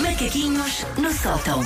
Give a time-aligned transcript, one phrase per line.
[0.00, 1.60] Macaquinhos no sótão.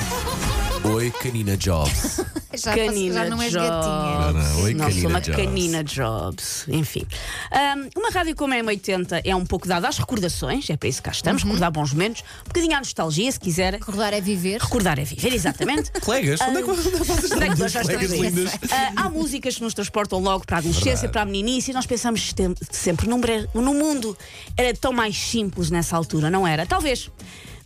[0.83, 2.25] Oi, Canina Jobs.
[2.57, 3.67] Já, Canina já não és Jobs.
[3.69, 4.31] gatinha.
[4.33, 5.37] não, oi, Não, sou uma Jobs.
[5.37, 6.65] canina Jobs.
[6.67, 7.05] Enfim.
[7.51, 10.99] Ahm, uma rádio como a M80 é um pouco dada às recordações, é para isso
[11.01, 11.49] que cá estamos, Uhum.
[11.49, 13.73] recordar bons momentos, um bocadinho à nostalgia, se quiser.
[13.73, 14.61] Recordar é viver.
[14.61, 15.91] Recordar é viver, exatamente.
[16.01, 18.35] Colegas, onde é que vocês Onde é que nós já Colegas estamos?
[18.35, 18.59] lindas.
[18.71, 21.11] Ah, há músicas que nos transportam logo para a adolescência, Verdade.
[21.13, 22.33] para a meninice, e nós pensamos
[22.71, 24.17] sempre no mundo
[24.57, 26.65] era tão mais simples nessa altura, não era?
[26.65, 27.09] Talvez.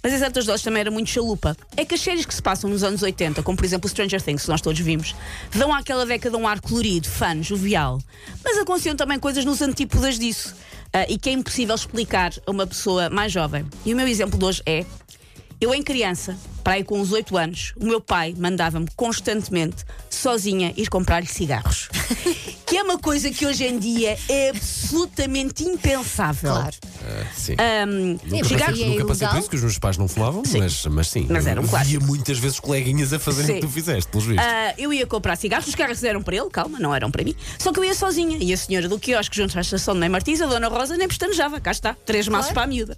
[0.02, 1.56] Mas as outras doses também era muito chalupa.
[1.76, 4.44] É que as séries que se passam nos anos 80, como por exemplo Stranger Things,
[4.44, 5.16] que nós todos vimos,
[5.54, 8.00] dão àquela década um ar colorido, fun, jovial.
[8.44, 10.56] Mas aconteciam também coisas nos antípodas disso.
[10.94, 13.66] ah, e que é impossível explicar a uma pessoa mais jovem.
[13.86, 14.86] E o meu exemplo de hoje é
[15.62, 20.74] eu, em criança, para aí com uns 8 anos, o meu pai mandava-me constantemente, sozinha,
[20.78, 21.90] ir comprar-lhe cigarros.
[22.70, 26.52] que é uma coisa que hoje em dia é absolutamente impensável.
[26.52, 26.76] Claro.
[27.36, 27.56] Sim.
[27.58, 30.86] Ahm, Nunca, é passei, nunca passei por isso, que os meus pais não fumavam, mas,
[30.86, 31.26] mas sim.
[31.28, 32.00] Mas era um eu clássico.
[32.00, 33.68] Via muitas vezes coleguinhas a fazerem o que Sim.
[33.68, 34.46] tu fizeste, pelos vistos.
[34.46, 37.36] Ah, eu ia comprar cigarros, os cigarros eram para ele, calma, não eram para mim.
[37.58, 38.38] Só que eu ia sozinha.
[38.40, 41.08] E a senhora do quiosque, junto à estação de Mãe Martins, a Dona Rosa, nem
[41.08, 41.60] pestanejava.
[41.60, 42.96] Cá está, três maços para a miúda.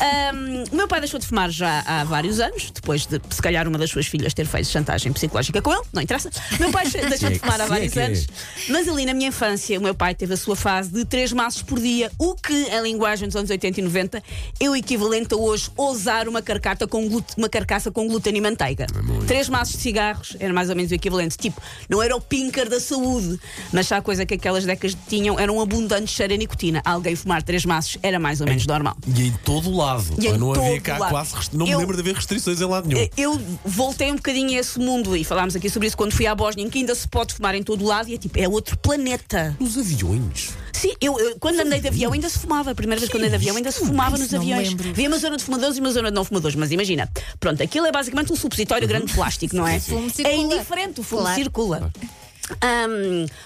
[0.00, 3.68] Ahm, o meu pai deixou de fumar já há vários anos, depois de, se calhar,
[3.68, 6.30] uma das suas filhas ter feito chantagem psicológica com ele, não interessa.
[6.58, 8.06] O meu pai deixou de fumar há Sim, vários é é.
[8.06, 8.26] anos.
[8.68, 11.62] Mas ali na minha infância, o meu pai teve a sua fase de três maços
[11.62, 14.22] por dia, o que, em linguagem dos anos 80 e 90,
[14.58, 18.40] é o equivalente a hoje ousar uma, carcata com glute- uma carcaça com glúten e
[18.40, 18.86] manteiga.
[19.26, 21.36] Três maços de cigarros era mais ou menos o equivalente.
[21.36, 23.38] Tipo, não era o pinker da saúde,
[23.72, 26.80] mas já a coisa que aquelas décadas tinham era um abundante cheiro a nicotina.
[26.84, 28.96] Alguém fumar três maços era mais ou menos normal.
[29.06, 30.04] E em todo o lado.
[30.18, 31.10] E não havia cá lado.
[31.10, 31.34] quase.
[31.52, 33.06] Não Eu- me lembro de haver restrições em lado nenhum.
[33.16, 36.34] Eu voltei um bocadinho a esse mundo e falámos aqui sobre isso quando fui à
[36.34, 38.48] Bósnia, em que ainda se pode fumar em todo o lado e é tipo, é
[38.48, 39.56] outro planeta.
[39.60, 40.50] Nos aviões.
[40.72, 42.70] Sim, eu, eu- quando andei de avião ainda se fumava.
[42.70, 44.74] A primeira vez que andei de avião ainda se fumava nos aviões.
[44.90, 46.54] Havia uma zona de fumadores e uma zona de não fumadores.
[46.56, 47.10] Mas imagina,
[47.40, 49.80] pronto, aquilo é basicamente um supositório grande de plástico, não é?
[50.24, 51.36] É indiferente, o fumo Claro.
[51.36, 51.92] circula.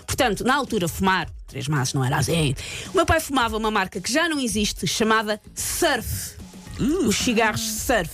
[0.07, 2.55] Portanto, na altura, fumar, três maços não era assim.
[2.93, 6.35] O meu pai fumava uma marca que já não existe, chamada Surf.
[7.07, 8.11] Os cigarros Surf.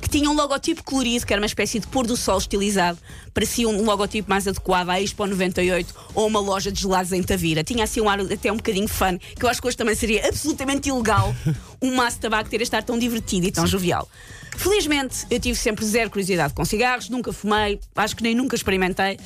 [0.00, 2.98] Que tinham um logotipo colorido, que era uma espécie de pôr do sol estilizado.
[3.34, 7.64] Parecia um logotipo mais adequado à Expo 98 ou uma loja de gelados em Tavira.
[7.64, 10.28] Tinha assim um ar até um bocadinho fun, que eu acho que hoje também seria
[10.28, 11.34] absolutamente ilegal
[11.84, 14.08] um maço de tabaco ter a estar tão divertido e tão jovial.
[14.56, 19.18] Felizmente, eu tive sempre zero curiosidade com cigarros, nunca fumei, acho que nem nunca experimentei.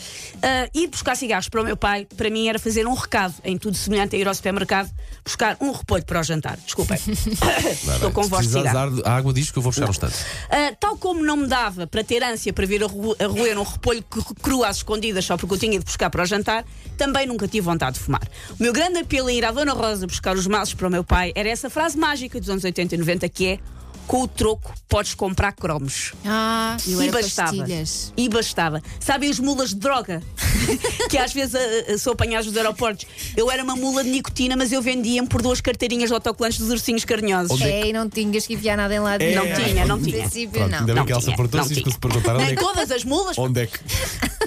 [0.42, 3.58] Ah, ir buscar cigarros para o meu pai, para mim, era fazer um recado, em
[3.58, 4.90] tudo semelhante a ir ao supermercado
[5.22, 6.56] buscar um repolho para o jantar.
[6.64, 6.98] Desculpem.
[7.06, 9.02] Estou com voz de cigarro.
[9.04, 10.14] ar- água, diz que eu vou buscar um instante.
[10.50, 13.58] Ah, tal como não me dava para ter ânsia para vir a, ro- a roer
[13.58, 16.64] um repolho cru- cru às escondidas só porque eu tinha de buscar para o jantar,
[16.96, 18.22] também nunca tive vontade de fumar.
[18.58, 21.04] O meu grande apelo em ir à Dona Rosa buscar os maços para o meu
[21.04, 23.60] pai era essa frase mágica dos anos 80 e 90 que é
[24.08, 26.14] com o troco podes comprar cromos.
[26.24, 27.54] Ah, eu e bastava.
[27.56, 28.12] pastilhas.
[28.16, 28.82] E bastava.
[28.98, 30.22] Sabem as mulas de droga?
[31.10, 33.06] que às vezes a, a, são apanhadas nos aeroportos.
[33.36, 36.70] Eu era uma mula de nicotina, mas eu vendia-me por duas carteirinhas de autocolantes dos
[36.70, 37.60] ursinhos carinhosos.
[37.60, 39.34] É e não tinhas que enfiar nada em lado É.
[39.34, 40.20] Não tinha, não tinha.
[40.20, 40.78] princípio, Pronto, não.
[40.78, 41.92] ainda bem Não que não isso que tinha.
[41.92, 42.62] se perguntaram onde Nem é que.
[42.64, 43.36] todas as mulas.
[43.36, 43.78] Onde é que.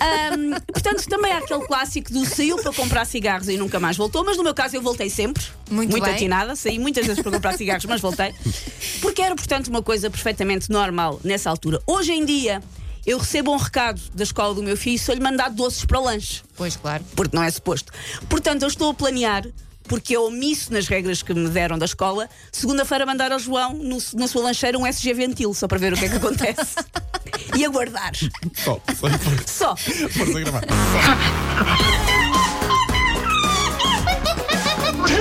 [0.01, 4.23] Ahm, portanto, também há aquele clássico do saiu para comprar cigarros e nunca mais voltou,
[4.25, 5.43] mas no meu caso eu voltei sempre.
[5.69, 6.13] Muito bem.
[6.13, 8.33] atinada, saí muitas vezes para comprar cigarros, mas voltei.
[8.99, 11.81] Porque era, portanto, uma coisa perfeitamente normal nessa altura.
[11.85, 12.61] Hoje em dia,
[13.05, 16.03] eu recebo um recado da escola do meu filho e sou-lhe mandar doces para o
[16.03, 17.03] lanche, Pois, claro.
[17.15, 17.91] porque não é suposto.
[18.29, 19.45] Portanto, eu estou a planear.
[19.83, 23.97] Porque eu omisso nas regras que me deram da escola, segunda-feira mandar ao João no-
[24.13, 26.75] na sua lancheira um SG Ventil, só para ver o que é que acontece.
[27.57, 28.11] e aguardar.
[28.63, 29.07] Só, só
[29.47, 29.75] Só.
[29.75, 30.63] força a gravar.